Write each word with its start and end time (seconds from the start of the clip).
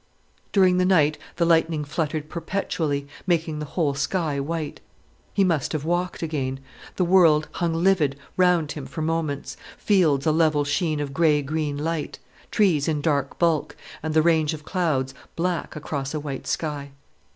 During 0.51 0.79
the 0.79 0.85
night 0.85 1.19
the 1.35 1.45
lightning 1.45 1.85
fluttered 1.85 2.27
perpetually, 2.27 3.05
making 3.27 3.59
the 3.59 3.67
whole 3.67 3.93
sky 3.93 4.39
white. 4.39 4.79
He 5.31 5.43
must 5.43 5.73
have 5.73 5.85
walked 5.85 6.23
again. 6.23 6.59
The 6.95 7.05
world 7.05 7.47
hung 7.51 7.75
livid 7.75 8.15
round 8.35 8.71
him 8.71 8.87
for 8.87 9.03
moments, 9.03 9.57
fields 9.77 10.25
a 10.25 10.31
level 10.31 10.63
sheen 10.63 10.99
of 10.99 11.13
grey 11.13 11.43
green 11.43 11.77
light, 11.77 12.17
trees 12.49 12.87
in 12.87 13.01
dark 13.01 13.37
bulk, 13.37 13.75
and 14.01 14.15
the 14.15 14.23
range 14.23 14.55
of 14.55 14.65
clouds 14.65 15.13
black 15.35 15.75
across 15.75 16.15
a 16.15 16.19
white 16.19 16.47
sky. 16.47 16.89